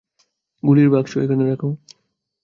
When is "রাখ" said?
1.45-1.61